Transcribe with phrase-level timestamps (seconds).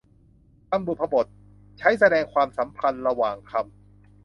[0.69, 1.25] คำบุพบท
[1.79, 3.63] ใช้แสดงความสำพันธ์ระหว่างคำ